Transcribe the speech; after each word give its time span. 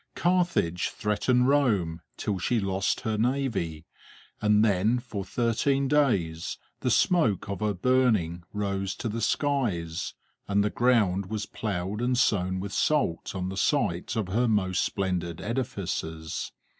Carthage 0.15 0.89
threatened 0.89 1.47
Rome 1.47 2.01
till 2.17 2.39
she 2.39 2.59
lost 2.59 3.01
her 3.01 3.19
navy; 3.19 3.85
and 4.41 4.65
then 4.65 4.97
for 4.97 5.23
thirteen 5.23 5.87
days 5.87 6.57
the 6.79 6.89
smoke 6.89 7.47
of 7.47 7.59
her 7.59 7.75
burning 7.75 8.41
rose 8.51 8.95
to 8.95 9.07
the 9.07 9.21
skies, 9.21 10.15
and 10.47 10.63
the 10.63 10.71
ground 10.71 11.27
was 11.27 11.45
ploughed 11.45 12.01
and 12.01 12.17
sown 12.17 12.59
with 12.59 12.73
salt 12.73 13.35
on 13.35 13.49
the 13.49 13.57
site 13.57 14.15
of 14.15 14.29
her 14.29 14.47
most 14.47 14.83
splendid 14.83 15.39
edifices. 15.39 16.51